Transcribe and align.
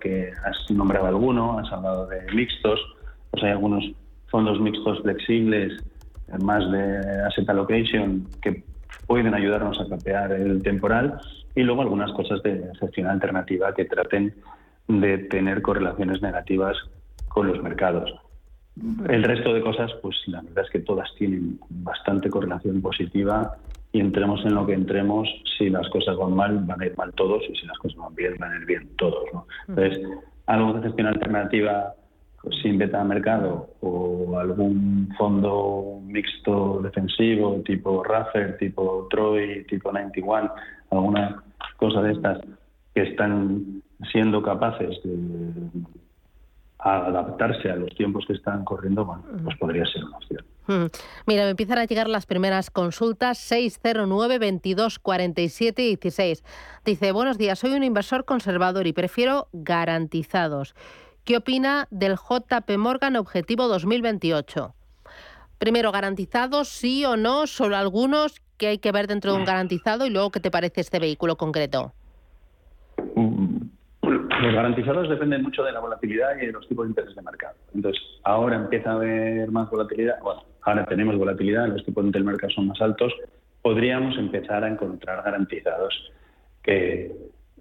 que 0.00 0.30
has 0.44 0.70
nombrado 0.70 1.06
alguno, 1.06 1.58
has 1.58 1.72
hablado 1.72 2.06
de 2.06 2.20
mixtos, 2.32 2.78
pues 3.32 3.42
hay 3.42 3.50
algunos 3.50 3.84
fondos 4.28 4.60
mixtos 4.60 5.02
flexibles, 5.02 5.82
más 6.40 6.70
de 6.70 6.98
asset 7.26 7.48
allocation, 7.50 8.24
que 8.40 8.62
pueden 9.08 9.34
ayudarnos 9.34 9.80
a 9.80 9.88
capear 9.88 10.30
el 10.30 10.62
temporal 10.62 11.18
y 11.56 11.62
luego 11.62 11.82
algunas 11.82 12.12
cosas 12.12 12.40
de 12.44 12.70
gestión 12.78 13.08
alternativa 13.08 13.74
que 13.74 13.84
traten 13.84 14.32
de 14.86 15.18
tener 15.18 15.60
correlaciones 15.60 16.22
negativas 16.22 16.76
con 17.26 17.48
los 17.48 17.60
mercados. 17.60 18.14
El 19.08 19.24
resto 19.24 19.52
de 19.52 19.60
cosas, 19.60 19.90
pues 20.02 20.16
la 20.26 20.40
verdad 20.40 20.66
es 20.66 20.70
que 20.70 20.80
todas 20.80 21.12
tienen 21.16 21.58
bastante 21.68 22.30
correlación 22.30 22.80
positiva 22.80 23.56
y 23.94 24.00
entremos 24.00 24.44
en 24.44 24.56
lo 24.56 24.66
que 24.66 24.74
entremos, 24.74 25.28
si 25.56 25.70
las 25.70 25.88
cosas 25.88 26.16
van 26.16 26.34
mal, 26.34 26.58
van 26.64 26.82
a 26.82 26.86
ir 26.86 26.96
mal 26.96 27.12
todos 27.14 27.44
y 27.48 27.54
si 27.54 27.64
las 27.64 27.78
cosas 27.78 27.96
van 27.96 28.12
bien, 28.16 28.34
van 28.40 28.52
a 28.52 28.56
ir 28.56 28.66
bien 28.66 28.88
todos. 28.96 29.24
¿no? 29.32 29.46
Entonces, 29.68 30.04
algo 30.46 30.72
de 30.72 30.82
gestión 30.82 31.06
alternativa 31.06 31.94
pues, 32.42 32.56
sin 32.60 32.76
beta 32.76 32.98
de 32.98 33.04
mercado 33.04 33.68
o 33.82 34.36
algún 34.36 35.14
fondo 35.16 36.00
mixto 36.02 36.80
defensivo 36.82 37.62
tipo 37.64 38.02
Raffer, 38.02 38.58
tipo 38.58 39.06
Troy, 39.10 39.64
tipo 39.68 39.92
91, 39.92 40.50
alguna 40.90 41.44
cosa 41.76 42.02
de 42.02 42.14
estas 42.14 42.40
que 42.96 43.02
están 43.02 43.80
siendo 44.10 44.42
capaces 44.42 45.00
de 45.04 45.70
adaptarse 46.84 47.70
a 47.70 47.76
los 47.76 47.94
tiempos 47.94 48.24
que 48.26 48.34
están 48.34 48.64
corriendo, 48.64 49.04
bueno, 49.06 49.22
pues 49.42 49.56
podría 49.56 49.86
ser 49.86 50.04
una 50.04 50.18
opción. 50.18 50.44
Mira, 51.26 51.44
me 51.44 51.50
empiezan 51.50 51.78
a 51.78 51.84
llegar 51.84 52.08
las 52.08 52.26
primeras 52.26 52.70
consultas 52.70 53.38
609 53.38 54.38
22 54.38 54.98
47 54.98 55.82
16. 55.82 56.44
Dice, 56.84 57.12
buenos 57.12 57.38
días, 57.38 57.58
soy 57.58 57.72
un 57.72 57.84
inversor 57.84 58.24
conservador 58.24 58.86
y 58.86 58.92
prefiero 58.92 59.48
garantizados. 59.52 60.74
¿Qué 61.24 61.38
opina 61.38 61.88
del 61.90 62.16
JP 62.16 62.76
Morgan 62.76 63.16
Objetivo 63.16 63.66
2028? 63.68 64.74
Primero, 65.58 65.90
garantizados, 65.90 66.68
sí 66.68 67.06
o 67.06 67.16
no, 67.16 67.46
solo 67.46 67.78
algunos, 67.78 68.42
que 68.58 68.68
hay 68.68 68.78
que 68.78 68.92
ver 68.92 69.06
dentro 69.06 69.32
de 69.32 69.38
un 69.38 69.44
garantizado 69.46 70.04
y 70.04 70.10
luego, 70.10 70.30
¿qué 70.30 70.40
te 70.40 70.50
parece 70.50 70.82
este 70.82 70.98
vehículo 70.98 71.36
concreto? 71.36 71.94
Los 74.44 74.54
garantizados 74.54 75.08
dependen 75.08 75.42
mucho 75.42 75.64
de 75.64 75.72
la 75.72 75.80
volatilidad 75.80 76.36
y 76.36 76.44
de 76.44 76.52
los 76.52 76.68
tipos 76.68 76.84
de 76.84 76.90
interés 76.90 77.14
de 77.14 77.22
mercado. 77.22 77.54
Entonces, 77.74 78.02
ahora 78.24 78.56
empieza 78.56 78.90
a 78.90 78.96
haber 78.96 79.50
más 79.50 79.70
volatilidad. 79.70 80.20
Bueno, 80.20 80.42
ahora 80.60 80.84
tenemos 80.84 81.16
volatilidad, 81.16 81.66
los 81.68 81.82
tipos 81.82 82.04
de 82.04 82.08
interés 82.08 82.26
de 82.26 82.32
mercado 82.32 82.52
son 82.52 82.66
más 82.66 82.78
altos. 82.82 83.10
Podríamos 83.62 84.18
empezar 84.18 84.62
a 84.62 84.68
encontrar 84.68 85.24
garantizados 85.24 86.12
que 86.62 87.10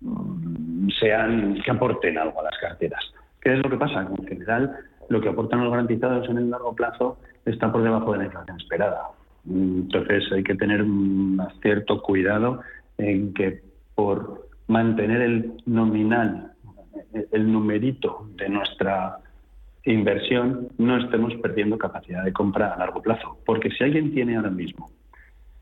mm, 0.02 0.90
sean 1.00 1.62
que 1.64 1.72
aporten 1.72 2.18
algo 2.18 2.42
a 2.42 2.44
las 2.44 2.58
carteras. 2.60 3.02
¿Qué 3.40 3.54
es 3.54 3.64
lo 3.64 3.70
que 3.70 3.78
pasa? 3.78 4.02
En 4.02 4.28
general, 4.28 4.76
lo 5.08 5.22
que 5.22 5.30
aportan 5.30 5.64
los 5.64 5.72
garantizados 5.72 6.28
en 6.28 6.38
el 6.38 6.50
largo 6.50 6.76
plazo 6.76 7.18
está 7.46 7.72
por 7.72 7.82
debajo 7.82 8.12
de 8.12 8.18
la 8.18 8.26
inflación 8.26 8.60
esperada. 8.60 9.04
Entonces 9.50 10.30
hay 10.34 10.44
que 10.44 10.56
tener 10.56 10.84
cierto 11.62 12.02
cuidado 12.02 12.60
en 12.98 13.34
que 13.34 13.62
por 13.96 14.50
mantener 14.68 15.22
el 15.22 15.54
nominal, 15.66 16.53
el 17.32 17.52
numerito 17.52 18.28
de 18.36 18.50
nuestra 18.50 19.18
inversión, 19.86 20.70
no 20.78 20.98
estemos 20.98 21.34
perdiendo 21.36 21.78
capacidad 21.78 22.24
de 22.24 22.34
compra 22.34 22.74
a 22.74 22.78
largo 22.78 23.02
plazo. 23.02 23.38
Porque 23.46 23.70
si 23.72 23.84
alguien 23.84 24.14
tiene 24.14 24.36
ahora 24.38 24.50
mismo 24.50 24.92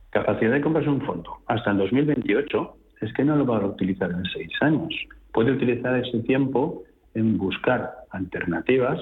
capacidad 0.09 0.51
de 0.51 0.61
comprarse 0.61 0.89
un 0.89 1.01
fondo 1.01 1.37
hasta 1.47 1.71
el 1.71 1.77
2028, 1.77 2.75
es 3.01 3.13
que 3.13 3.23
no 3.23 3.35
lo 3.35 3.45
va 3.45 3.57
a 3.57 3.65
utilizar 3.65 4.11
en 4.11 4.23
seis 4.25 4.51
años. 4.61 4.93
Puede 5.33 5.51
utilizar 5.51 5.95
ese 5.97 6.19
tiempo 6.19 6.83
en 7.13 7.37
buscar 7.37 7.91
alternativas 8.11 8.99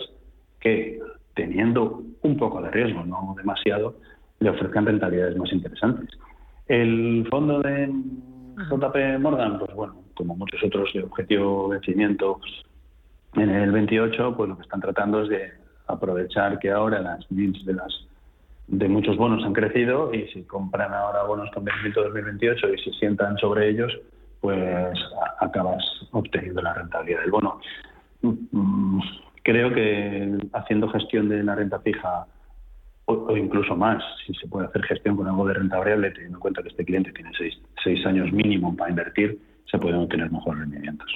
que, 0.60 1.00
teniendo 1.36 2.04
un 2.22 2.38
poco 2.38 2.62
de 2.62 2.72
riesgo, 2.72 3.04
no 3.06 3.36
demasiado, 3.38 3.96
le 4.40 4.50
ofrezcan 4.50 4.86
rentabilidades 4.86 5.38
más 5.38 5.52
interesantes. 5.52 6.10
El 6.68 7.28
fondo 7.30 7.60
de 7.62 7.92
JP 8.70 9.20
Morgan, 9.20 9.60
pues 9.60 9.74
bueno, 9.74 9.96
como 10.20 10.36
muchos 10.36 10.62
otros 10.62 10.92
de 10.94 11.02
objetivo 11.02 11.70
vencimiento 11.70 12.42
en 13.36 13.50
el 13.50 13.72
28, 13.72 14.36
pues 14.36 14.50
lo 14.50 14.58
que 14.58 14.64
están 14.64 14.82
tratando 14.82 15.24
es 15.24 15.30
de 15.30 15.54
aprovechar 15.88 16.60
que 16.60 16.72
ahora 16.72 17.00
las 17.00 17.26
yields 17.30 17.66
de 18.68 18.90
muchos 18.90 19.16
bonos 19.16 19.46
han 19.46 19.54
crecido 19.54 20.14
y 20.14 20.28
si 20.28 20.44
compran 20.44 20.94
ahora 20.94 21.24
bonos 21.24 21.50
con 21.52 21.64
vencimiento 21.64 22.04
2028 22.04 22.68
y 22.68 22.78
se 22.80 22.92
sientan 23.00 23.38
sobre 23.38 23.70
ellos, 23.70 23.98
pues 24.42 25.00
acabas 25.40 25.82
obteniendo 26.12 26.62
la 26.62 26.74
rentabilidad 26.74 27.22
del 27.22 27.32
bono. 27.32 27.62
Mm, 28.22 29.00
creo 29.42 29.74
que 29.74 30.38
haciendo 30.52 30.90
gestión 30.90 31.30
de 31.30 31.44
la 31.44 31.56
renta 31.56 31.80
fija 31.80 32.28
o, 33.06 33.38
incluso 33.38 33.74
más, 33.74 34.04
si 34.28 34.34
se 34.34 34.48
puede 34.48 34.68
hacer 34.68 34.84
gestión 34.84 35.16
con 35.16 35.28
algo 35.28 35.48
de 35.48 35.54
renta 35.54 35.78
variable, 35.78 36.12
teniendo 36.12 36.38
en 36.38 36.42
cuenta 36.42 36.62
que 36.62 36.68
este 36.68 36.84
cliente 36.84 37.14
tiene 37.14 37.32
seis, 37.84 38.06
años 38.06 38.32
mínimo 38.34 38.76
para 38.76 38.90
invertir, 38.90 39.40
se 39.70 39.78
pueden 39.78 40.00
obtener 40.00 40.32
mejores 40.32 40.62
rendimientos. 40.62 41.12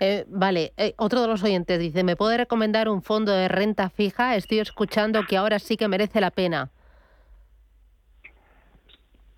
Eh, 0.00 0.24
vale, 0.28 0.72
eh, 0.76 0.94
otro 0.96 1.20
de 1.20 1.28
los 1.28 1.42
oyentes 1.42 1.78
dice, 1.78 2.04
¿me 2.04 2.16
puede 2.16 2.36
recomendar 2.36 2.88
un 2.88 3.02
fondo 3.02 3.32
de 3.32 3.48
renta 3.48 3.88
fija? 3.90 4.36
Estoy 4.36 4.60
escuchando 4.60 5.22
que 5.28 5.36
ahora 5.36 5.58
sí 5.58 5.76
que 5.76 5.88
merece 5.88 6.20
la 6.20 6.30
pena. 6.30 6.70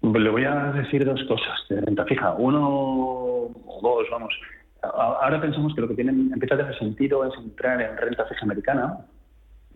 Le 0.03 0.31
voy 0.31 0.45
a 0.45 0.73
decir 0.73 1.05
dos 1.05 1.23
cosas 1.25 1.59
de 1.69 1.81
renta 1.81 2.05
fija. 2.05 2.33
Uno 2.35 2.69
o 2.69 3.81
dos, 3.83 4.07
vamos. 4.11 4.35
Ahora 4.83 5.41
pensamos 5.41 5.75
que 5.75 5.83
lo 5.83 5.89
que 5.89 5.95
tiene, 5.95 6.11
empieza 6.11 6.55
a 6.55 6.59
tener 6.59 6.79
sentido 6.79 7.25
es 7.25 7.35
entrar 7.39 7.81
en 7.83 7.97
renta 7.99 8.25
fija 8.25 8.45
americana, 8.45 8.99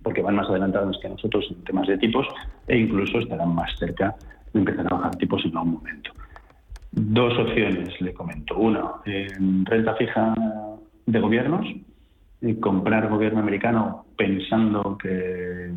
porque 0.03 0.23
van 0.23 0.37
más 0.37 0.49
adelantados 0.49 0.99
que 1.01 1.09
nosotros 1.09 1.47
en 1.51 1.63
temas 1.65 1.87
de 1.87 1.99
tipos 1.99 2.27
e 2.69 2.79
incluso 2.79 3.19
estarán 3.19 3.55
más 3.55 3.71
cerca 3.79 4.15
de 4.53 4.61
empezar 4.61 4.87
a 4.87 4.97
bajar 4.97 5.17
tipos 5.17 5.45
en 5.45 5.57
algún 5.57 5.75
momento. 5.75 6.14
Dos 6.97 7.39
opciones, 7.39 8.01
le 8.01 8.15
comento. 8.15 8.57
Una, 8.57 8.93
en 9.05 9.65
renta 9.67 9.95
fija 9.95 10.35
de 11.07 11.21
gobiernos, 11.21 11.67
y 12.45 12.55
comprar 12.57 13.09
gobierno 13.09 13.41
americano 13.41 14.05
pensando 14.17 14.99
que 14.99 15.73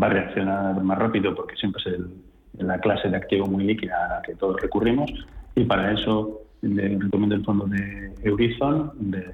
va 0.00 0.08
a 0.08 0.10
reaccionar 0.10 0.82
más 0.82 0.98
rápido 0.98 1.34
porque 1.34 1.54
siempre 1.56 1.80
es 1.86 2.62
la 2.64 2.78
clase 2.80 3.08
de 3.08 3.16
activo 3.16 3.46
muy 3.46 3.64
líquida 3.64 4.04
a 4.04 4.08
la 4.16 4.22
que 4.22 4.34
todos 4.34 4.60
recurrimos 4.60 5.10
y 5.54 5.64
para 5.64 5.92
eso 5.92 6.40
le 6.62 6.98
recomiendo 6.98 7.36
el 7.36 7.44
fondo 7.44 7.66
de 7.66 8.12
Eurizon, 8.24 8.90
de, 8.98 9.24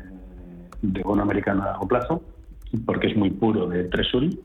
bono 1.02 1.22
americano 1.22 1.62
a 1.62 1.66
largo 1.66 1.88
plazo, 1.88 2.22
porque 2.84 3.06
es 3.06 3.16
muy 3.16 3.30
puro 3.30 3.66
de 3.66 3.84
Treasury. 3.84 4.38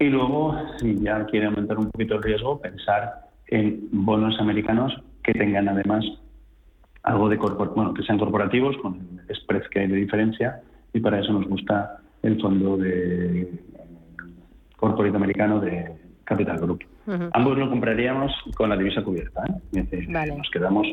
Y 0.00 0.06
luego, 0.06 0.56
si 0.78 0.98
ya 1.00 1.24
quiere 1.26 1.46
aumentar 1.46 1.78
un 1.78 1.90
poquito 1.90 2.16
el 2.16 2.22
riesgo, 2.24 2.60
pensar 2.60 3.28
en 3.46 3.88
bonos 3.92 4.38
americanos 4.40 4.92
que 5.22 5.32
tengan 5.32 5.68
además 5.68 6.04
algo 7.02 7.28
de 7.28 7.36
bueno, 7.36 7.94
que 7.94 8.02
sean 8.02 8.18
corporativos 8.18 8.76
con 8.78 9.20
el 9.28 9.36
spread 9.36 9.62
que 9.70 9.80
hay 9.80 9.88
de 9.88 9.96
diferencia 9.96 10.60
y 10.92 11.00
para 11.00 11.20
eso 11.20 11.32
nos 11.32 11.48
gusta 11.48 11.98
el 12.22 12.40
fondo 12.40 12.76
de 12.76 13.52
corporate 14.76 15.16
americano 15.16 15.60
de 15.60 15.92
Capital 16.24 16.58
Group. 16.58 16.84
Ambos 17.32 17.58
lo 17.58 17.68
compraríamos 17.68 18.32
con 18.56 18.68
la 18.68 18.76
divisa 18.76 19.02
cubierta. 19.02 19.42
¿eh? 19.72 20.06
Nos 20.08 20.50
quedamos 20.50 20.86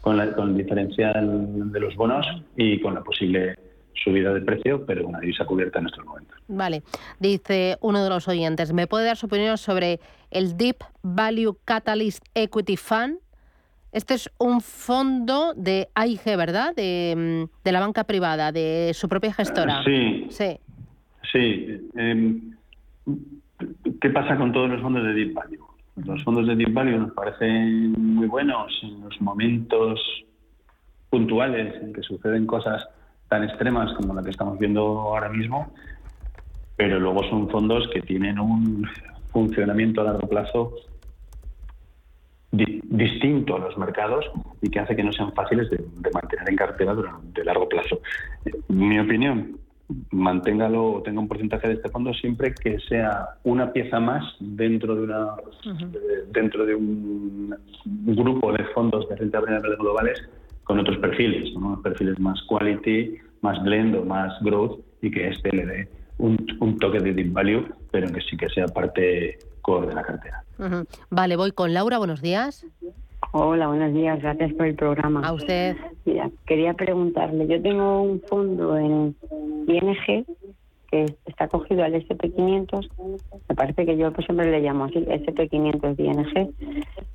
con, 0.00 0.16
la, 0.16 0.32
con 0.32 0.50
el 0.50 0.56
diferencial 0.56 1.70
de 1.70 1.80
los 1.80 1.94
bonos 1.96 2.26
y 2.56 2.80
con 2.80 2.94
la 2.94 3.02
posible 3.02 3.58
subida 3.94 4.32
de 4.32 4.40
precio, 4.40 4.84
pero 4.86 5.06
una 5.06 5.20
divisa 5.20 5.44
cubierta 5.44 5.78
en 5.78 5.86
estos 5.86 6.04
momentos. 6.06 6.38
Vale. 6.48 6.82
Dice 7.18 7.76
uno 7.82 8.02
de 8.02 8.08
los 8.08 8.26
oyentes, 8.28 8.72
¿me 8.72 8.86
puede 8.86 9.04
dar 9.04 9.16
su 9.16 9.26
opinión 9.26 9.58
sobre 9.58 10.00
el 10.30 10.56
Deep 10.56 10.76
Value 11.02 11.58
Catalyst 11.64 12.24
Equity 12.34 12.76
Fund? 12.76 13.18
Este 13.92 14.14
es 14.14 14.30
un 14.38 14.60
fondo 14.60 15.52
de 15.56 15.88
AIG, 15.94 16.36
¿verdad? 16.36 16.74
De, 16.74 17.14
mm, 17.16 17.64
de 17.64 17.72
la 17.72 17.80
banca 17.80 18.04
privada, 18.04 18.52
de 18.52 18.92
su 18.94 19.08
propia 19.08 19.32
gestora. 19.32 19.82
Sí. 19.84 20.26
Sí. 20.30 20.58
Sí. 21.32 21.88
Em, 21.96 22.56
¿Qué 24.00 24.10
pasa 24.10 24.36
con 24.36 24.52
todos 24.52 24.70
los 24.70 24.80
fondos 24.80 25.04
de 25.04 25.12
Deep 25.12 25.34
Value? 25.34 25.66
Los 25.96 26.24
fondos 26.24 26.46
de 26.46 26.56
Deep 26.56 26.72
Value 26.72 26.98
nos 26.98 27.12
parecen 27.12 27.92
muy 27.92 28.26
buenos 28.26 28.72
en 28.82 29.00
los 29.02 29.20
momentos 29.20 30.00
puntuales 31.10 31.74
en 31.82 31.92
que 31.92 32.02
suceden 32.02 32.46
cosas 32.46 32.88
tan 33.28 33.44
extremas 33.44 33.92
como 33.94 34.14
la 34.14 34.22
que 34.22 34.30
estamos 34.30 34.58
viendo 34.58 34.82
ahora 34.82 35.28
mismo, 35.28 35.72
pero 36.76 36.98
luego 36.98 37.22
son 37.28 37.50
fondos 37.50 37.88
que 37.92 38.00
tienen 38.00 38.38
un 38.38 38.88
funcionamiento 39.32 40.00
a 40.00 40.04
largo 40.04 40.28
plazo 40.28 40.74
distinto 42.84 43.56
a 43.56 43.58
los 43.60 43.76
mercados 43.78 44.24
y 44.62 44.70
que 44.70 44.80
hace 44.80 44.96
que 44.96 45.04
no 45.04 45.12
sean 45.12 45.32
fáciles 45.32 45.70
de, 45.70 45.78
de 45.78 46.10
mantener 46.12 46.48
en 46.48 46.56
cartera 46.56 46.94
durante 46.94 47.44
largo 47.44 47.68
plazo. 47.68 48.00
Mi 48.68 48.98
opinión, 48.98 49.58
manténgalo 50.10 50.92
o 50.92 51.02
tenga 51.02 51.20
un 51.20 51.28
porcentaje 51.28 51.68
de 51.68 51.74
este 51.74 51.88
fondo 51.88 52.12
siempre 52.14 52.54
que 52.54 52.78
sea 52.80 53.28
una 53.44 53.72
pieza 53.72 54.00
más 54.00 54.24
dentro 54.40 54.94
de 54.94 55.02
una 55.02 55.26
dentro 56.32 56.64
de 56.64 56.74
un 56.74 57.54
grupo 57.84 58.52
de 58.52 58.64
fondos 58.74 59.08
de 59.08 59.16
renta 59.16 59.40
variable 59.40 59.76
globales 59.76 60.28
con 60.64 60.78
otros 60.78 60.98
perfiles, 60.98 61.52
perfiles 61.82 62.18
más 62.20 62.40
quality 62.42 63.16
más 63.40 63.62
blend 63.62 63.96
o 63.96 64.04
más 64.04 64.32
growth 64.42 64.80
y 65.02 65.10
que 65.10 65.28
este 65.28 65.50
le 65.54 65.66
dé 65.66 65.88
un, 66.20 66.78
toque 66.78 67.00
de 67.00 67.12
deep 67.12 67.32
value, 67.32 67.66
pero 67.90 68.08
que 68.12 68.20
sí 68.20 68.36
que 68.36 68.48
sea 68.48 68.66
parte 68.66 69.38
core 69.62 69.88
de 69.88 69.94
la 69.94 70.02
cartera. 70.02 70.44
Vale, 71.10 71.36
voy 71.36 71.52
con 71.52 71.72
Laura, 71.72 71.98
buenos 71.98 72.20
días. 72.20 72.66
Hola, 73.32 73.68
buenos 73.68 73.94
días, 73.94 74.20
gracias 74.20 74.52
por 74.54 74.66
el 74.66 74.74
programa. 74.74 75.20
A 75.20 75.32
usted. 75.32 75.76
Mira, 76.04 76.30
quería 76.46 76.74
preguntarle, 76.74 77.46
yo 77.46 77.62
tengo 77.62 78.02
un 78.02 78.20
fondo 78.22 78.76
en 78.76 79.14
ING 79.66 80.26
que 80.90 81.04
está 81.26 81.46
cogido 81.46 81.84
al 81.84 81.94
SP500, 81.94 82.90
me 83.48 83.54
parece 83.54 83.86
que 83.86 83.96
yo 83.96 84.12
pues 84.12 84.26
siempre 84.26 84.50
le 84.50 84.60
llamo 84.60 84.86
así, 84.86 84.96
SP500 84.98 85.94
de 85.94 86.04
ING, 86.04 86.54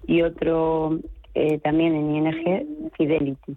y 0.08 0.22
otro 0.22 1.00
eh, 1.34 1.58
también 1.60 1.94
en 1.94 2.16
ING, 2.16 2.92
Fidelity. 2.98 3.56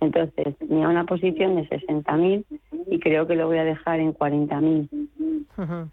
Entonces, 0.00 0.56
tenía 0.58 0.88
una 0.88 1.04
posición 1.04 1.54
de 1.54 1.68
60.000 1.68 2.44
y 2.90 2.98
creo 2.98 3.26
que 3.26 3.36
lo 3.36 3.46
voy 3.46 3.58
a 3.58 3.64
dejar 3.64 4.00
en 4.00 4.12
40.000. 4.12 5.88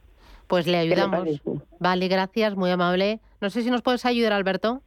Pues 0.47 0.67
le 0.67 0.77
ayudamos. 0.77 1.41
Vale, 1.79 2.07
gracias, 2.07 2.55
muy 2.55 2.71
amable. 2.71 3.19
No 3.41 3.49
sé 3.49 3.61
si 3.61 3.69
nos 3.69 3.81
puedes 3.81 4.05
ayudar, 4.05 4.33
Alberto. 4.33 4.81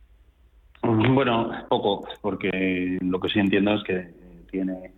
Bueno, 0.82 1.50
poco, 1.68 2.06
porque 2.22 2.98
lo 3.02 3.20
que 3.20 3.28
sí 3.28 3.38
entiendo 3.38 3.74
es 3.74 3.84
que 3.84 4.08
tiene 4.50 4.92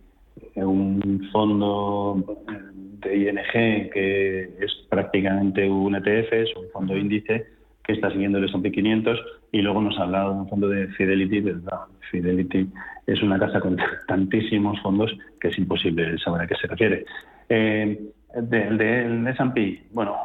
un 0.55 1.29
fondo 1.31 2.23
de 2.47 3.17
ING 3.17 3.91
que 3.91 4.43
es 4.59 4.71
prácticamente 4.89 5.69
un 5.69 5.95
ETF, 5.95 6.33
es 6.33 6.55
un 6.55 6.69
fondo 6.71 6.97
índice 6.97 7.45
que 7.83 7.93
está 7.93 8.09
siguiendo 8.11 8.37
el 8.37 8.45
S&P 8.45 8.71
500 8.71 9.19
y 9.51 9.61
luego 9.61 9.81
nos 9.81 9.97
ha 9.99 10.03
hablado 10.03 10.33
de 10.33 10.39
un 10.39 10.49
fondo 10.49 10.69
de 10.69 10.87
Fidelity, 10.87 11.41
¿verdad? 11.41 11.81
Fidelity 12.09 12.69
es 13.05 13.21
una 13.21 13.39
casa 13.39 13.59
con 13.59 13.77
tantísimos 14.07 14.79
fondos 14.81 15.11
que 15.39 15.49
es 15.49 15.57
imposible 15.57 16.17
saber 16.19 16.41
a 16.41 16.47
qué 16.47 16.55
se 16.55 16.67
refiere. 16.67 17.05
Eh, 17.49 18.11
del 18.35 18.77
de, 18.77 19.31
S&P, 19.31 19.87
bueno, 19.91 20.15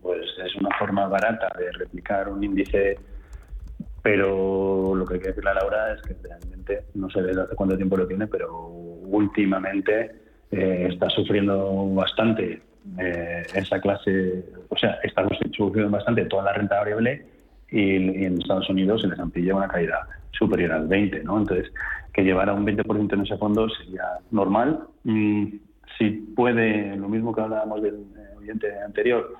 pues 0.00 0.26
es 0.44 0.54
una 0.56 0.70
forma 0.78 1.06
barata 1.06 1.52
de 1.58 1.70
replicar 1.72 2.28
un 2.28 2.42
índice, 2.42 2.98
pero 4.02 4.94
lo 4.94 5.04
que 5.04 5.14
hay 5.14 5.20
que 5.20 5.28
decirle 5.28 5.50
a 5.50 5.54
Laura 5.54 5.92
es 5.92 6.02
que 6.02 6.14
realmente, 6.22 6.84
no 6.94 7.10
sé 7.10 7.22
desde 7.22 7.42
hace 7.42 7.54
cuánto 7.54 7.76
tiempo 7.76 7.96
lo 7.96 8.06
tiene, 8.06 8.26
pero 8.26 8.68
últimamente 8.68 10.12
eh, 10.50 10.88
está 10.90 11.10
sufriendo 11.10 11.86
bastante 11.94 12.62
eh, 12.98 13.42
esa 13.54 13.80
clase, 13.80 14.44
o 14.68 14.76
sea, 14.76 14.98
está 15.02 15.26
sufriendo 15.54 15.90
bastante 15.90 16.24
toda 16.24 16.44
la 16.44 16.52
renta 16.54 16.78
variable 16.78 17.37
y, 17.70 18.24
en 18.24 18.40
Estados 18.40 18.68
Unidos 18.70 19.02
se 19.02 19.08
les 19.08 19.18
amplía 19.18 19.54
una 19.54 19.68
caída 19.68 20.06
superior 20.32 20.72
al 20.72 20.88
20, 20.88 21.24
¿no? 21.24 21.38
Entonces, 21.38 21.72
que 22.12 22.22
llevara 22.22 22.54
un 22.54 22.66
20% 22.66 23.12
en 23.12 23.20
ese 23.20 23.36
fondo 23.36 23.68
sería 23.68 24.04
normal. 24.30 24.80
Mm, 25.04 25.46
si 25.98 26.10
puede, 26.10 26.96
lo 26.96 27.08
mismo 27.08 27.34
que 27.34 27.40
hablábamos 27.40 27.82
del 27.82 28.04
oyente 28.38 28.68
anterior, 28.80 29.34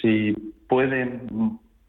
si 0.00 0.32
puede 0.68 1.20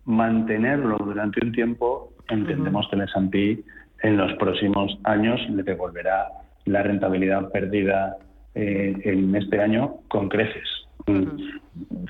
mantenerlo 0.05 0.97
durante 0.97 1.43
un 1.43 1.51
tiempo, 1.51 2.13
entendemos 2.29 2.87
que 2.89 2.95
el 2.95 3.01
S&P 3.03 3.63
en 4.03 4.17
los 4.17 4.33
próximos 4.33 4.97
años 5.03 5.41
le 5.49 5.63
devolverá 5.63 6.27
la 6.65 6.83
rentabilidad 6.83 7.49
perdida 7.51 8.17
eh, 8.53 8.95
en 9.03 9.35
este 9.35 9.61
año 9.61 9.95
con 10.07 10.29
creces. 10.29 10.67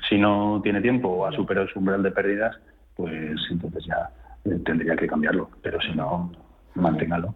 Si 0.08 0.18
no 0.18 0.60
tiene 0.62 0.80
tiempo 0.80 1.08
o 1.08 1.26
ha 1.26 1.32
superado 1.32 1.68
su 1.68 1.78
umbral 1.78 2.02
de 2.02 2.10
pérdidas, 2.10 2.56
pues 2.96 3.38
entonces 3.50 3.84
ya 3.86 4.10
eh, 4.44 4.58
tendría 4.64 4.96
que 4.96 5.06
cambiarlo. 5.06 5.50
Pero 5.62 5.80
si 5.80 5.92
no, 5.92 6.32
manténgalo. 6.74 7.34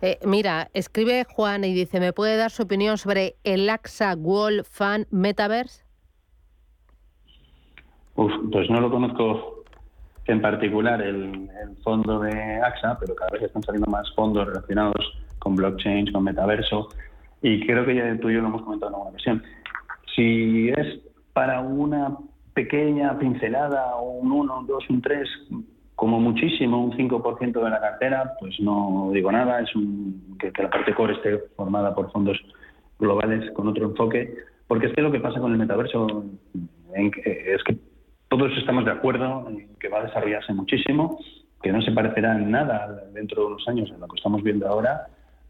Eh, 0.00 0.18
mira, 0.26 0.68
escribe 0.74 1.24
Juan 1.24 1.64
y 1.64 1.72
dice, 1.72 2.00
¿me 2.00 2.12
puede 2.12 2.36
dar 2.36 2.50
su 2.50 2.64
opinión 2.64 2.98
sobre 2.98 3.36
el 3.44 3.68
AXA 3.70 4.14
Wall 4.16 4.64
Fan 4.64 5.06
Metaverse? 5.10 5.84
pues 8.14 8.70
no 8.70 8.80
lo 8.80 8.90
conozco 8.90 9.64
en 10.26 10.40
particular 10.40 11.02
el, 11.02 11.48
fondo 11.82 12.20
de 12.20 12.60
AXA, 12.62 12.98
pero 12.98 13.14
cada 13.14 13.30
vez 13.32 13.42
están 13.42 13.62
saliendo 13.62 13.90
más 13.90 14.10
fondos 14.14 14.46
relacionados 14.46 14.94
con 15.38 15.54
blockchain, 15.54 16.10
con 16.12 16.24
metaverso, 16.24 16.88
y 17.42 17.66
creo 17.66 17.84
que 17.84 17.96
ya 17.96 18.18
tú 18.18 18.30
y 18.30 18.34
yo 18.34 18.40
lo 18.40 18.48
hemos 18.48 18.62
comentado 18.62 18.90
en 18.90 18.94
alguna 18.94 19.10
ocasión. 19.10 19.42
Si 20.14 20.70
es 20.70 21.00
para 21.34 21.60
una 21.60 22.16
pequeña 22.54 23.18
pincelada, 23.18 23.96
un 23.96 24.30
1, 24.30 24.58
un 24.60 24.66
2, 24.66 24.90
un 24.90 25.02
3, 25.02 25.28
como 25.94 26.20
muchísimo 26.20 26.82
un 26.84 26.92
5% 26.92 27.52
de 27.52 27.70
la 27.70 27.80
cartera, 27.80 28.32
pues 28.38 28.58
no 28.60 29.10
digo 29.12 29.30
nada, 29.30 29.60
es 29.60 29.74
un, 29.74 30.36
que, 30.38 30.52
la 30.62 30.70
parte 30.70 30.94
core 30.94 31.14
esté 31.14 31.38
formada 31.56 31.94
por 31.94 32.10
fondos 32.10 32.40
globales 32.98 33.50
con 33.52 33.68
otro 33.68 33.86
enfoque, 33.86 34.34
porque 34.66 34.86
es 34.86 34.92
que 34.92 35.02
lo 35.02 35.12
que 35.12 35.20
pasa 35.20 35.40
con 35.40 35.52
el 35.52 35.58
metaverso 35.58 36.24
es 36.94 37.62
que 37.64 37.76
todos 38.28 38.56
estamos 38.56 38.84
de 38.84 38.92
acuerdo 38.92 39.46
en 39.48 39.68
que 39.76 39.88
va 39.88 40.00
a 40.00 40.04
desarrollarse 40.04 40.52
muchísimo, 40.52 41.18
que 41.62 41.72
no 41.72 41.80
se 41.82 41.92
parecerá 41.92 42.36
en 42.36 42.50
nada 42.50 43.04
dentro 43.12 43.42
de 43.42 43.46
unos 43.48 43.68
años 43.68 43.90
en 43.90 44.00
lo 44.00 44.08
que 44.08 44.16
estamos 44.16 44.42
viendo 44.42 44.68
ahora, 44.68 45.06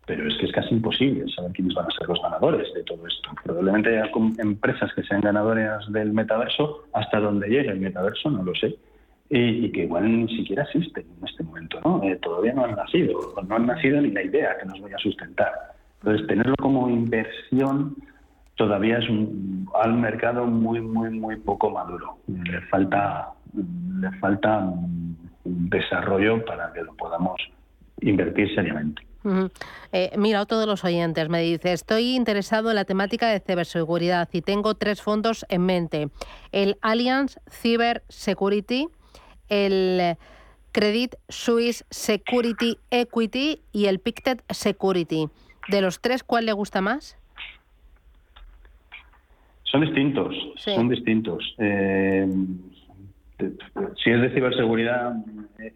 pero 0.06 0.28
es 0.28 0.36
que 0.38 0.46
es 0.46 0.52
casi 0.52 0.74
imposible 0.74 1.24
saber 1.34 1.52
quiénes 1.52 1.74
van 1.74 1.86
a 1.86 1.90
ser 1.98 2.08
los 2.08 2.20
ganadores 2.20 2.72
de 2.74 2.82
todo 2.84 3.06
esto. 3.06 3.23
Probablemente 3.54 3.96
haya 3.96 4.10
empresas 4.38 4.92
que 4.94 5.04
sean 5.04 5.20
ganadoras 5.20 5.90
del 5.92 6.12
metaverso, 6.12 6.86
hasta 6.92 7.20
donde 7.20 7.46
llegue 7.46 7.70
el 7.70 7.78
metaverso, 7.78 8.28
no 8.28 8.42
lo 8.42 8.52
sé, 8.56 8.74
y, 9.30 9.70
que 9.70 9.84
igual 9.84 10.24
ni 10.24 10.36
siquiera 10.36 10.64
existen 10.64 11.04
en 11.18 11.28
este 11.28 11.44
momento, 11.44 11.80
¿no? 11.84 12.02
Eh, 12.02 12.16
todavía 12.16 12.52
no 12.52 12.64
han 12.64 12.74
nacido, 12.74 13.16
no 13.46 13.54
han 13.54 13.66
nacido 13.66 14.00
ni 14.00 14.10
la 14.10 14.24
idea 14.24 14.58
que 14.58 14.66
nos 14.66 14.80
vaya 14.80 14.96
a 14.96 14.98
sustentar. 14.98 15.52
Entonces, 16.00 16.26
tenerlo 16.26 16.56
como 16.56 16.88
inversión 16.88 17.94
todavía 18.56 18.98
es 18.98 19.08
un, 19.08 19.68
al 19.80 19.94
mercado 19.94 20.46
muy, 20.46 20.80
muy, 20.80 21.10
muy 21.10 21.36
poco 21.36 21.70
maduro. 21.70 22.18
Le 22.26 22.60
falta, 22.62 23.28
le 23.54 24.10
falta 24.18 24.58
un 24.58 25.16
desarrollo 25.70 26.44
para 26.44 26.72
que 26.72 26.82
lo 26.82 26.92
podamos 26.94 27.40
invertir 28.00 28.52
seriamente. 28.52 29.02
Eh, 29.92 30.10
mira, 30.16 30.40
a 30.40 30.46
todos 30.46 30.66
los 30.66 30.84
oyentes 30.84 31.28
me 31.28 31.40
dice, 31.40 31.72
estoy 31.72 32.14
interesado 32.14 32.70
en 32.70 32.76
la 32.76 32.84
temática 32.84 33.28
de 33.28 33.40
ciberseguridad 33.40 34.28
y 34.32 34.42
tengo 34.42 34.74
tres 34.74 35.00
fondos 35.00 35.46
en 35.48 35.64
mente. 35.64 36.08
El 36.52 36.76
Allianz 36.82 37.38
Cyber 37.50 38.02
Security, 38.08 38.88
el 39.48 40.16
Credit 40.72 41.14
Suisse 41.28 41.84
Security 41.90 42.78
Equity 42.90 43.62
y 43.72 43.86
el 43.86 44.00
Pictet 44.00 44.42
Security. 44.50 45.28
De 45.68 45.80
los 45.80 46.00
tres, 46.00 46.22
¿cuál 46.22 46.46
le 46.46 46.52
gusta 46.52 46.80
más? 46.80 47.16
Son 49.62 49.80
distintos, 49.80 50.34
son 50.56 50.88
distintos. 50.88 51.54
Eh, 51.58 52.26
si 54.02 54.10
es 54.10 54.20
de 54.20 54.30
ciberseguridad, 54.30 55.14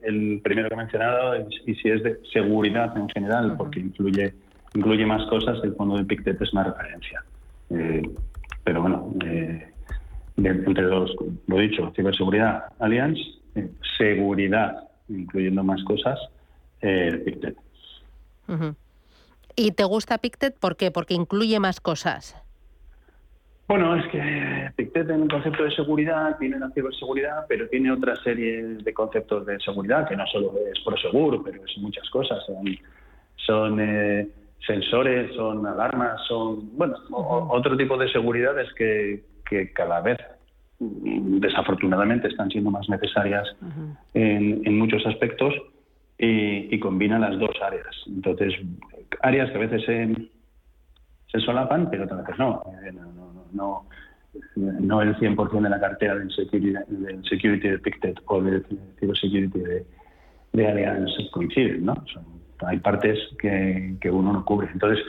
el 0.03 0.41
primero 0.43 0.69
que 0.69 0.75
he 0.75 0.79
mencionado, 0.79 1.35
y 1.67 1.75
si 1.75 1.89
es 1.91 2.03
de 2.03 2.21
seguridad 2.33 2.97
en 2.97 3.09
general, 3.09 3.57
porque 3.57 3.81
incluye 3.81 4.35
incluye 4.75 5.07
más 5.07 5.27
cosas, 5.29 5.59
el 5.63 5.75
fondo 5.75 5.97
de 5.97 6.05
PICTET 6.05 6.41
es 6.41 6.53
una 6.53 6.65
referencia. 6.65 7.25
Eh, 7.71 8.03
pero 8.65 8.83
bueno, 8.83 9.13
eh, 9.25 9.73
entre 10.37 10.85
dos, 10.85 11.15
lo 11.47 11.59
dicho, 11.59 11.93
ciberseguridad, 11.97 12.65
Allianz, 12.79 13.19
eh, 13.55 13.71
seguridad, 13.97 14.89
incluyendo 15.09 15.65
más 15.65 15.83
cosas, 15.85 16.19
PICTET. 16.81 17.57
¿Y 19.57 19.73
te 19.73 19.85
gusta 19.85 20.19
PICTET 20.19 20.59
por 20.59 20.77
qué? 20.77 20.91
Porque 20.91 21.15
incluye 21.15 21.59
más 21.59 21.81
cosas. 21.81 22.37
Bueno, 23.69 23.95
es 23.97 24.07
que 24.07 24.71
PICTET 24.77 25.11
en 25.11 25.23
el 25.25 25.29
concepto 25.29 25.63
de 25.63 25.71
seguridad 25.73 26.39
tiene 26.39 26.59
la 26.59 26.71
ciberseguridad, 26.71 27.45
pero 27.47 27.69
tiene 27.69 27.93
otra 27.93 28.17
serie 28.17 28.63
de 28.63 28.95
conceptos 28.95 29.45
de 29.45 29.61
seguridad, 29.61 30.09
que 30.09 30.17
no 30.17 30.27
solo 30.27 30.55
es 30.73 31.03
seguro, 31.03 31.43
pero 31.45 31.63
es 31.63 31.77
muchas 31.77 32.09
cosas. 32.09 32.43
Son, 33.37 33.79
eh, 33.79 34.27
sensores, 34.67 35.35
son 35.35 35.67
alarmas, 35.67 36.19
son, 36.27 36.77
bueno, 36.79 36.97
otro 37.11 37.77
tipo 37.77 37.99
de 37.99 38.11
seguridades 38.11 38.73
que, 38.73 39.23
que 39.49 39.71
cada 39.75 40.01
vez 40.01 40.19
desafortunadamente 40.81 42.29
están 42.29 42.49
siendo 42.49 42.71
más 42.71 42.89
necesarias 42.89 43.55
en, 44.15 44.79
muchos 44.79 45.05
aspectos 45.07 45.53
y, 46.17 46.79
combinan 46.81 47.21
las 47.21 47.39
dos 47.39 47.55
áreas. 47.63 47.95
Entonces, 48.07 48.55
áreas 49.21 49.51
que 49.51 49.57
a 49.57 49.61
veces 49.61 49.85
se, 49.85 50.31
se 51.31 51.41
solapan, 51.41 51.91
pero 51.91 52.05
otras 52.05 52.21
veces 52.21 52.39
no, 52.39 52.63
eh, 52.83 52.93
no 52.93 53.38
no, 53.53 53.87
no 54.57 55.03
el 55.03 55.17
100% 55.17 55.63
de 55.63 55.71
la 55.71 55.81
cartera 55.81 56.15
del 56.17 56.31
security, 56.31 56.75
del 56.89 57.25
security 57.25 57.69
de 57.69 57.79
Pictet 57.79 58.21
o 58.27 58.43
del 58.43 58.65
cybersecurity 58.99 59.59
de, 59.59 59.87
de 60.53 60.67
Allianz 60.67 61.11
coinciden, 61.33 61.85
¿no? 61.85 61.95
hay 62.67 62.79
partes 62.79 63.19
que, 63.39 63.97
que, 64.01 64.11
uno 64.11 64.33
no 64.33 64.45
cubre. 64.45 64.69
Entonces, 64.73 65.05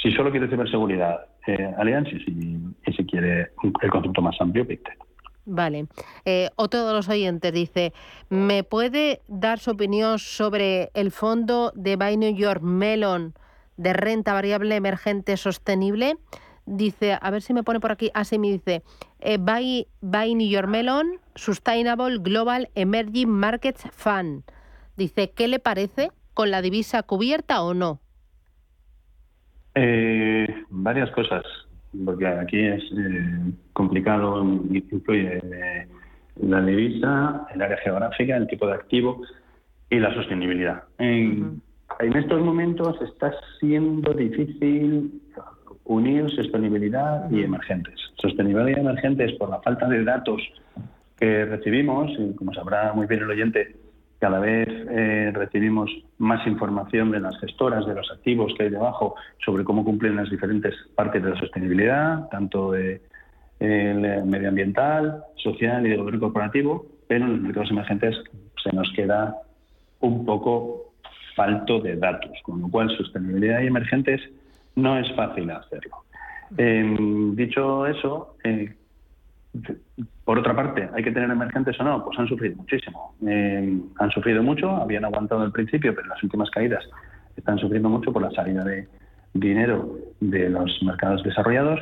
si 0.00 0.12
solo 0.12 0.30
quiere 0.30 0.48
ciberseguridad, 0.48 1.26
eh, 1.46 1.74
Allianz 1.76 2.08
y 2.12 2.20
si, 2.20 2.92
si 2.96 3.04
quiere 3.06 3.50
el 3.82 3.90
concepto 3.90 4.22
más 4.22 4.40
amplio, 4.40 4.66
Pictet. 4.66 4.98
Vale. 5.46 5.86
Eh, 6.24 6.48
otro 6.56 6.86
de 6.86 6.92
los 6.92 7.08
oyentes 7.08 7.52
dice, 7.52 7.92
¿me 8.28 8.62
puede 8.62 9.20
dar 9.26 9.58
su 9.58 9.72
opinión 9.72 10.18
sobre 10.18 10.90
el 10.94 11.10
fondo 11.10 11.72
de 11.74 11.96
Buy 11.96 12.16
New 12.16 12.36
York 12.36 12.62
Melon 12.62 13.34
de 13.80 13.94
renta 13.94 14.34
variable 14.34 14.76
emergente 14.76 15.38
sostenible. 15.38 16.18
Dice, 16.72 17.18
a 17.20 17.30
ver 17.32 17.42
si 17.42 17.52
me 17.52 17.64
pone 17.64 17.80
por 17.80 17.90
aquí, 17.90 18.12
así 18.14 18.38
me 18.38 18.46
dice, 18.46 18.84
eh, 19.18 19.38
buy, 19.40 19.88
buy 20.00 20.36
New 20.36 20.48
York 20.48 20.68
Melon 20.68 21.14
Sustainable 21.34 22.18
Global 22.18 22.68
Emerging 22.76 23.28
Markets 23.28 23.88
Fund. 23.90 24.44
Dice, 24.96 25.32
¿qué 25.32 25.48
le 25.48 25.58
parece 25.58 26.12
con 26.32 26.52
la 26.52 26.62
divisa 26.62 27.02
cubierta 27.02 27.60
o 27.64 27.74
no? 27.74 27.98
Eh, 29.74 30.46
varias 30.68 31.10
cosas, 31.10 31.42
porque 32.04 32.28
aquí 32.28 32.60
es 32.60 32.84
eh, 32.96 33.52
complicado, 33.72 34.40
incluye 34.44 35.38
eh, 35.42 35.88
la 36.36 36.62
divisa, 36.62 37.48
el 37.52 37.62
área 37.62 37.78
geográfica, 37.78 38.36
el 38.36 38.46
tipo 38.46 38.68
de 38.68 38.74
activo 38.74 39.22
y 39.90 39.98
la 39.98 40.14
sostenibilidad. 40.14 40.84
En, 40.98 41.60
en 41.98 42.16
estos 42.16 42.40
momentos 42.40 42.96
está 43.02 43.34
siendo 43.58 44.14
difícil 44.14 45.20
unir 45.84 46.30
sostenibilidad 46.30 47.30
y 47.30 47.42
emergentes. 47.42 47.94
Sostenibilidad 48.20 48.78
y 48.78 48.80
emergentes 48.80 49.32
por 49.32 49.50
la 49.50 49.60
falta 49.60 49.88
de 49.88 50.04
datos 50.04 50.42
que 51.18 51.44
recibimos, 51.44 52.10
y 52.18 52.34
como 52.34 52.54
sabrá 52.54 52.92
muy 52.92 53.06
bien 53.06 53.22
el 53.22 53.30
oyente, 53.30 53.76
cada 54.20 54.38
vez 54.38 54.68
eh, 54.68 55.32
recibimos 55.34 55.90
más 56.18 56.46
información 56.46 57.10
de 57.10 57.20
las 57.20 57.38
gestoras, 57.40 57.86
de 57.86 57.94
los 57.94 58.10
activos 58.10 58.52
que 58.56 58.64
hay 58.64 58.70
debajo, 58.70 59.14
sobre 59.44 59.64
cómo 59.64 59.82
cumplen 59.82 60.16
las 60.16 60.30
diferentes 60.30 60.74
partes 60.94 61.22
de 61.22 61.30
la 61.30 61.40
sostenibilidad, 61.40 62.28
tanto 62.28 62.72
de, 62.72 63.00
medioambiental, 63.58 65.24
social 65.36 65.86
y 65.86 65.90
de 65.90 65.96
gobierno 65.96 66.20
corporativo, 66.20 66.86
pero 67.06 67.26
en 67.26 67.32
los 67.32 67.40
mercados 67.42 67.70
emergentes 67.70 68.16
se 68.62 68.74
nos 68.74 68.90
queda 68.94 69.36
un 70.00 70.24
poco 70.24 70.92
falto 71.36 71.80
de 71.80 71.96
datos, 71.96 72.30
con 72.42 72.60
lo 72.60 72.68
cual 72.68 72.94
sostenibilidad 72.96 73.60
y 73.60 73.66
emergentes 73.66 74.20
no 74.76 74.98
es 74.98 75.12
fácil 75.14 75.50
hacerlo. 75.50 76.04
Em, 76.56 77.34
dicho 77.36 77.86
eso, 77.86 78.36
eh, 78.44 78.74
por 80.24 80.38
otra 80.38 80.54
parte, 80.54 80.88
¿hay 80.94 81.02
que 81.02 81.10
tener 81.10 81.30
emergentes 81.30 81.78
o 81.80 81.84
no? 81.84 82.04
Pues 82.04 82.18
han 82.18 82.28
sufrido 82.28 82.56
muchísimo. 82.56 83.14
Eh, 83.26 83.80
han 83.98 84.10
sufrido 84.10 84.42
mucho, 84.42 84.70
habían 84.70 85.04
aguantado 85.04 85.42
al 85.42 85.52
principio, 85.52 85.92
pero 85.92 86.04
en 86.04 86.10
las 86.10 86.22
últimas 86.22 86.50
caídas 86.50 86.84
están 87.36 87.58
sufriendo 87.58 87.88
mucho 87.88 88.12
por 88.12 88.22
la 88.22 88.30
salida 88.30 88.64
de 88.64 88.86
dinero 89.34 89.96
de 90.20 90.48
los 90.50 90.82
mercados 90.82 91.22
desarrollados 91.22 91.80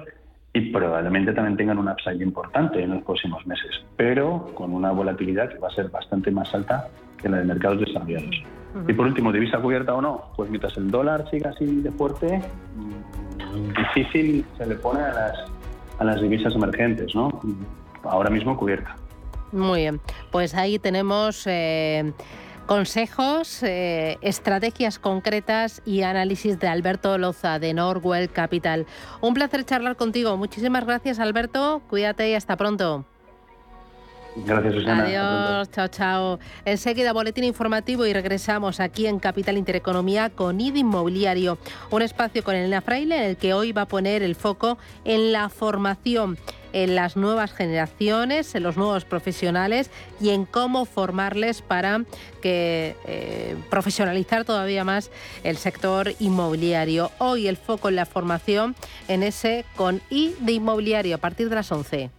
y 0.53 0.71
probablemente 0.71 1.33
también 1.33 1.57
tengan 1.57 1.79
un 1.79 1.89
upside 1.89 2.23
importante 2.23 2.83
en 2.83 2.91
los 2.91 3.03
próximos 3.03 3.47
meses, 3.47 3.83
pero 3.97 4.51
con 4.55 4.73
una 4.73 4.93
volatilidad 4.93 5.51
que 5.51 5.59
va 5.59 5.69
a 5.69 5.73
ser 5.73 5.89
bastante 5.89 6.31
más 6.31 6.55
alta 6.55 6.89
que 7.21 7.29
la 7.29 7.39
de 7.39 7.45
mercados 7.45 7.81
desarrollados. 7.81 8.35
Y 8.87 8.93
por 8.93 9.07
último, 9.07 9.33
divisa 9.33 9.59
cubierta 9.59 9.95
o 9.95 10.01
no, 10.01 10.25
pues 10.37 10.51
mientras 10.51 10.77
el 10.77 10.91
dólar 10.91 11.29
siga 11.31 11.51
así 11.51 11.67
de 11.67 11.91
fuerte, 11.93 12.43
mm, 12.77 13.73
difícil 13.75 14.45
se 14.57 14.67
le 14.67 14.77
pone 14.77 15.01
a 15.01 15.13
las 15.13 15.49
a 15.99 16.05
las 16.05 16.21
divisas 16.21 16.55
emergentes, 16.55 17.15
¿no? 17.15 17.41
Ahora 18.05 18.31
mismo 18.31 18.57
cubierta. 18.57 18.97
Muy 19.53 19.81
bien, 19.81 20.01
pues 20.31 20.55
ahí 20.55 20.79
tenemos 20.79 21.47
eh, 21.47 22.13
consejos, 22.67 23.63
eh, 23.63 24.19
estrategias 24.21 24.99
concretas 24.99 25.83
y 25.85 26.03
análisis 26.03 26.59
de 26.61 26.69
Alberto 26.69 27.17
Loza 27.19 27.59
de 27.59 27.73
Norwell 27.75 28.29
Capital. 28.31 28.87
Un 29.21 29.35
placer 29.35 29.65
charlar 29.65 29.97
contigo. 29.97 30.37
Muchísimas 30.37 30.85
gracias, 30.85 31.19
Alberto. 31.19 31.83
Cuídate 31.89 32.31
y 32.31 32.35
hasta 32.35 32.57
pronto. 32.57 33.07
Gracias, 34.47 34.75
Susana. 34.75 35.05
Adiós, 35.05 35.71
chao, 35.71 35.89
chao. 35.89 36.39
Enseguida, 36.65 37.13
boletín 37.13 37.45
informativo 37.45 38.07
y 38.07 38.13
regresamos 38.13 38.81
aquí 38.81 39.07
en 39.07 39.19
Capital 39.19 39.57
Intereconomía 39.59 40.31
con 40.31 40.61
ID 40.61 40.77
Inmobiliario, 40.77 41.59
un 41.91 42.03
espacio 42.03 42.43
con 42.43 42.55
Elena 42.55 42.81
Fraile 42.81 43.17
en 43.17 43.23
el 43.25 43.37
que 43.37 43.55
hoy 43.55 43.73
va 43.73 43.83
a 43.83 43.89
poner 43.89 44.23
el 44.23 44.35
foco 44.35 44.79
en 45.05 45.33
la 45.33 45.49
formación 45.49 46.39
en 46.73 46.95
las 46.95 47.17
nuevas 47.17 47.53
generaciones, 47.53 48.55
en 48.55 48.63
los 48.63 48.77
nuevos 48.77 49.05
profesionales 49.05 49.91
y 50.21 50.31
en 50.31 50.45
cómo 50.45 50.85
formarles 50.85 51.63
para 51.63 52.05
que 52.43 52.97
eh, 53.07 53.57
profesionalizar 53.71 54.45
todavía 54.45 54.85
más 54.85 55.11
el 55.45 55.57
sector 55.57 56.13
inmobiliario. 56.19 57.11
Hoy 57.19 57.49
el 57.49 57.57
foco 57.57 57.89
en 57.89 57.97
la 57.97 58.07
formación 58.07 58.75
en 59.09 59.23
ese 59.23 59.65
con 59.77 60.01
I 60.11 60.35
de 60.41 60.53
inmobiliario 60.53 61.17
a 61.17 61.19
partir 61.19 61.49
de 61.49 61.55
las 61.55 61.71
11. 61.73 62.18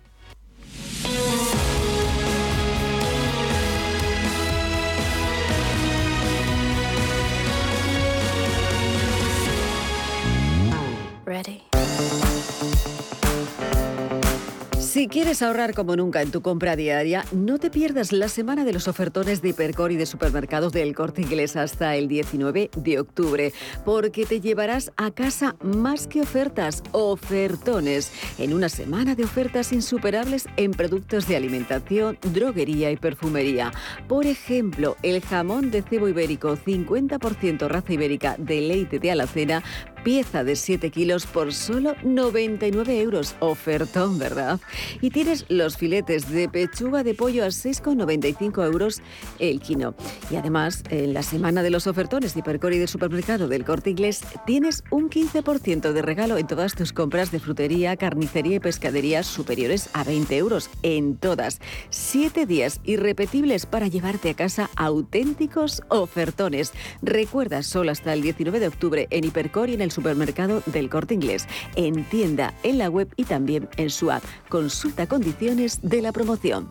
Si 14.99 15.07
quieres 15.07 15.41
ahorrar 15.41 15.73
como 15.73 15.95
nunca 15.95 16.21
en 16.21 16.29
tu 16.29 16.41
compra 16.41 16.75
diaria, 16.75 17.23
no 17.31 17.57
te 17.57 17.69
pierdas 17.69 18.11
la 18.11 18.27
semana 18.27 18.65
de 18.65 18.73
los 18.73 18.89
ofertones 18.89 19.41
de 19.41 19.47
Hipercor 19.47 19.93
y 19.93 19.95
de 19.95 20.05
supermercados 20.05 20.73
del 20.73 20.93
Corte 20.93 21.21
Inglés 21.21 21.55
hasta 21.55 21.95
el 21.95 22.09
19 22.09 22.69
de 22.75 22.99
octubre, 22.99 23.53
porque 23.85 24.25
te 24.25 24.41
llevarás 24.41 24.91
a 24.97 25.11
casa 25.11 25.55
más 25.63 26.05
que 26.05 26.19
ofertas, 26.19 26.83
ofertones, 26.91 28.11
en 28.37 28.53
una 28.53 28.67
semana 28.67 29.15
de 29.15 29.23
ofertas 29.23 29.71
insuperables 29.71 30.49
en 30.57 30.71
productos 30.71 31.29
de 31.29 31.37
alimentación, 31.37 32.17
droguería 32.33 32.91
y 32.91 32.97
perfumería. 32.97 33.71
Por 34.09 34.25
ejemplo, 34.25 34.97
el 35.01 35.21
jamón 35.21 35.71
de 35.71 35.81
cebo 35.81 36.09
ibérico 36.09 36.57
50% 36.57 37.69
raza 37.69 37.93
ibérica 37.93 38.35
de 38.37 38.59
leite 38.59 38.99
de 38.99 39.11
alacena 39.11 39.63
pieza 40.03 40.43
de 40.43 40.55
7 40.55 40.89
kilos 40.89 41.25
por 41.25 41.53
solo 41.53 41.95
99 42.03 42.99
euros. 42.99 43.35
Ofertón, 43.39 44.19
¿verdad? 44.19 44.59
Y 45.01 45.09
tienes 45.09 45.45
los 45.49 45.77
filetes 45.77 46.29
de 46.29 46.49
pechuga 46.49 47.03
de 47.03 47.13
pollo 47.13 47.43
a 47.43 47.47
6,95 47.47 48.65
euros 48.65 49.01
el 49.39 49.59
kilo. 49.59 49.95
Y 50.31 50.35
además, 50.35 50.83
en 50.89 51.13
la 51.13 51.23
semana 51.23 51.63
de 51.63 51.69
los 51.69 51.87
ofertones 51.87 52.33
de 52.33 52.39
Hipercor 52.39 52.73
y 52.73 52.77
del 52.77 52.87
supermercado 52.87 53.47
del 53.47 53.65
Corte 53.65 53.89
Inglés, 53.89 54.21
tienes 54.45 54.83
un 54.91 55.09
15% 55.09 55.91
de 55.91 56.01
regalo 56.01 56.37
en 56.37 56.47
todas 56.47 56.75
tus 56.75 56.93
compras 56.93 57.31
de 57.31 57.39
frutería, 57.39 57.97
carnicería 57.97 58.57
y 58.57 58.59
pescadería 58.59 59.23
superiores 59.23 59.89
a 59.93 60.03
20 60.03 60.37
euros. 60.37 60.69
En 60.83 61.17
todas. 61.17 61.59
Siete 61.89 62.45
días 62.45 62.81
irrepetibles 62.83 63.65
para 63.65 63.87
llevarte 63.87 64.29
a 64.29 64.33
casa 64.33 64.69
auténticos 64.75 65.83
ofertones. 65.89 66.73
Recuerda, 67.01 67.63
solo 67.63 67.91
hasta 67.91 68.13
el 68.13 68.21
19 68.21 68.59
de 68.59 68.67
octubre 68.67 69.07
en 69.09 69.23
Hipercor 69.23 69.69
y 69.69 69.73
en 69.73 69.81
el 69.89 69.91
supermercado 69.91 70.61
del 70.67 70.87
Corte 70.89 71.15
Inglés, 71.15 71.47
en 71.75 72.03
tienda, 72.05 72.53
en 72.63 72.77
la 72.77 72.89
web 72.89 73.11
y 73.15 73.23
también 73.23 73.67
en 73.77 73.89
su 73.89 74.11
app. 74.11 74.23
Consulta 74.47 75.07
condiciones 75.07 75.79
de 75.81 76.01
la 76.01 76.11
promoción. 76.11 76.69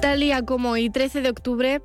Tal 0.00 0.20
día 0.20 0.42
como 0.42 0.70
hoy, 0.70 0.90
13 0.90 1.22
de 1.22 1.30
octubre, 1.30 1.82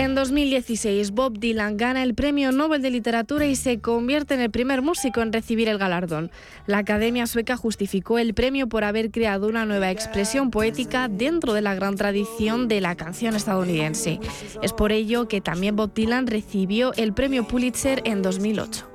En 0.00 0.14
2016, 0.14 1.10
Bob 1.10 1.38
Dylan 1.38 1.76
gana 1.76 2.02
el 2.02 2.14
Premio 2.14 2.52
Nobel 2.52 2.80
de 2.80 2.88
Literatura 2.88 3.44
y 3.44 3.54
se 3.54 3.80
convierte 3.80 4.32
en 4.32 4.40
el 4.40 4.50
primer 4.50 4.80
músico 4.80 5.20
en 5.20 5.30
recibir 5.30 5.68
el 5.68 5.76
galardón. 5.76 6.30
La 6.66 6.78
Academia 6.78 7.26
Sueca 7.26 7.58
justificó 7.58 8.18
el 8.18 8.32
premio 8.32 8.66
por 8.66 8.82
haber 8.82 9.10
creado 9.10 9.46
una 9.46 9.66
nueva 9.66 9.90
expresión 9.90 10.50
poética 10.50 11.08
dentro 11.08 11.52
de 11.52 11.60
la 11.60 11.74
gran 11.74 11.96
tradición 11.96 12.66
de 12.66 12.80
la 12.80 12.94
canción 12.94 13.36
estadounidense. 13.36 14.20
Es 14.62 14.72
por 14.72 14.90
ello 14.90 15.28
que 15.28 15.42
también 15.42 15.76
Bob 15.76 15.92
Dylan 15.92 16.28
recibió 16.28 16.94
el 16.94 17.12
Premio 17.12 17.46
Pulitzer 17.46 18.00
en 18.06 18.22
2008. 18.22 18.86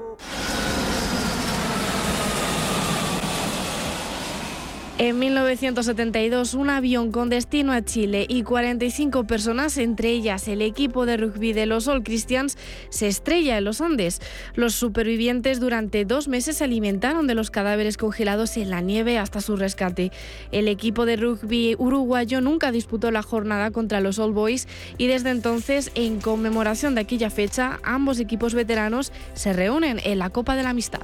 En 4.97 5.19
1972, 5.19 6.53
un 6.53 6.69
avión 6.69 7.11
con 7.11 7.27
destino 7.27 7.73
a 7.73 7.83
Chile 7.83 8.25
y 8.29 8.43
45 8.43 9.25
personas, 9.25 9.77
entre 9.77 10.11
ellas 10.11 10.47
el 10.47 10.61
equipo 10.61 11.05
de 11.05 11.17
rugby 11.17 11.51
de 11.51 11.65
los 11.65 11.89
All 11.89 12.01
Christians, 12.01 12.57
se 12.87 13.09
estrella 13.09 13.57
en 13.57 13.65
los 13.65 13.81
Andes. 13.81 14.21
Los 14.53 14.73
supervivientes 14.73 15.59
durante 15.59 16.05
dos 16.05 16.29
meses 16.29 16.57
se 16.57 16.63
alimentaron 16.63 17.27
de 17.27 17.35
los 17.35 17.51
cadáveres 17.51 17.97
congelados 17.97 18.55
en 18.55 18.69
la 18.69 18.79
nieve 18.79 19.17
hasta 19.17 19.41
su 19.41 19.57
rescate. 19.57 20.13
El 20.53 20.69
equipo 20.69 21.05
de 21.05 21.17
rugby 21.17 21.75
uruguayo 21.77 22.39
nunca 22.39 22.71
disputó 22.71 23.11
la 23.11 23.21
jornada 23.21 23.71
contra 23.71 23.99
los 23.99 24.17
All 24.17 24.31
Boys 24.31 24.65
y 24.97 25.07
desde 25.07 25.31
entonces, 25.31 25.91
en 25.95 26.21
conmemoración 26.21 26.95
de 26.95 27.01
aquella 27.01 27.29
fecha, 27.29 27.81
ambos 27.83 28.17
equipos 28.21 28.53
veteranos 28.53 29.11
se 29.33 29.51
reúnen 29.51 29.99
en 30.05 30.19
la 30.19 30.29
Copa 30.29 30.55
de 30.55 30.63
la 30.63 30.69
Amistad. 30.69 31.01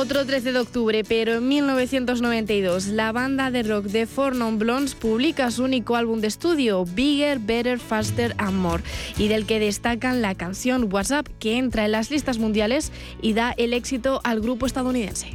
Otro 0.00 0.24
13 0.24 0.52
de 0.52 0.58
octubre, 0.58 1.04
pero 1.04 1.34
en 1.34 1.48
1992, 1.48 2.86
la 2.86 3.12
banda 3.12 3.50
de 3.50 3.62
rock 3.62 3.84
de 3.84 4.06
Four 4.06 4.34
Non 4.34 4.58
Blondes 4.58 4.94
publica 4.94 5.50
su 5.50 5.64
único 5.64 5.94
álbum 5.94 6.22
de 6.22 6.28
estudio, 6.28 6.86
Bigger, 6.86 7.38
Better, 7.38 7.78
Faster 7.78 8.34
and 8.38 8.56
More, 8.56 8.82
y 9.18 9.28
del 9.28 9.44
que 9.44 9.60
destacan 9.60 10.22
la 10.22 10.34
canción 10.34 10.88
WhatsApp, 10.90 11.28
que 11.38 11.58
entra 11.58 11.84
en 11.84 11.92
las 11.92 12.10
listas 12.10 12.38
mundiales 12.38 12.92
y 13.20 13.34
da 13.34 13.52
el 13.58 13.74
éxito 13.74 14.22
al 14.24 14.40
grupo 14.40 14.64
estadounidense. 14.64 15.34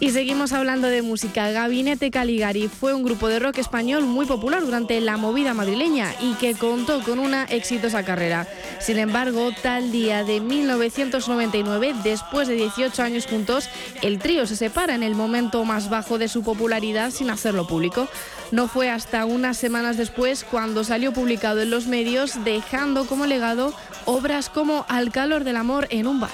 Y 0.00 0.10
seguimos 0.10 0.52
hablando 0.52 0.86
de 0.86 1.02
música. 1.02 1.50
Gabinete 1.50 2.12
Caligari 2.12 2.68
fue 2.68 2.94
un 2.94 3.02
grupo 3.02 3.26
de 3.26 3.40
rock 3.40 3.58
español 3.58 4.04
muy 4.04 4.26
popular 4.26 4.64
durante 4.64 5.00
la 5.00 5.16
movida 5.16 5.54
madrileña 5.54 6.14
y 6.20 6.34
que 6.34 6.54
contó 6.54 7.02
con 7.02 7.18
una 7.18 7.44
exitosa 7.44 8.04
carrera. 8.04 8.46
Sin 8.78 8.98
embargo, 8.98 9.50
tal 9.60 9.90
día 9.90 10.22
de 10.22 10.40
1999, 10.40 11.96
después 12.04 12.46
de 12.46 12.54
18 12.54 13.02
años 13.02 13.26
juntos, 13.26 13.68
el 14.00 14.20
trío 14.20 14.46
se 14.46 14.54
separa 14.54 14.94
en 14.94 15.02
el 15.02 15.16
momento 15.16 15.64
más 15.64 15.90
bajo 15.90 16.16
de 16.16 16.28
su 16.28 16.44
popularidad 16.44 17.10
sin 17.10 17.28
hacerlo 17.28 17.66
público. 17.66 18.06
No 18.52 18.68
fue 18.68 18.90
hasta 18.90 19.24
unas 19.24 19.56
semanas 19.56 19.96
después 19.96 20.44
cuando 20.48 20.84
salió 20.84 21.12
publicado 21.12 21.60
en 21.60 21.70
los 21.70 21.88
medios, 21.88 22.44
dejando 22.44 23.06
como 23.06 23.26
legado 23.26 23.74
obras 24.04 24.48
como 24.48 24.86
Al 24.88 25.10
calor 25.10 25.42
del 25.42 25.56
amor 25.56 25.88
en 25.90 26.06
un 26.06 26.20
bar. 26.20 26.30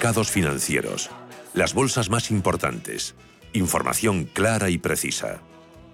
Mercados 0.00 0.30
financieros, 0.30 1.10
las 1.52 1.74
bolsas 1.74 2.08
más 2.08 2.30
importantes, 2.30 3.14
información 3.52 4.24
clara 4.24 4.70
y 4.70 4.78
precisa. 4.78 5.42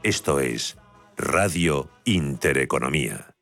Esto 0.05 0.39
es 0.39 0.77
Radio 1.17 1.91
Intereconomía. 2.05 3.35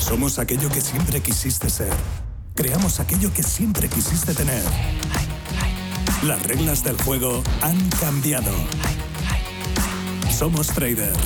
Somos 0.00 0.40
aquello 0.40 0.68
que 0.70 0.80
siempre 0.80 1.20
quisiste 1.20 1.70
ser. 1.70 1.92
Creamos 2.56 2.98
aquello 2.98 3.32
que 3.32 3.44
siempre 3.44 3.88
quisiste 3.88 4.34
tener. 4.34 4.64
Las 6.24 6.42
reglas 6.42 6.82
del 6.82 7.00
juego 7.00 7.44
han 7.62 7.90
cambiado. 7.90 8.50
Somos 10.38 10.68
traders. 10.68 11.18